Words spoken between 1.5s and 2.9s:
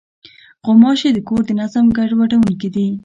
نظم ګډوډوونکې دي.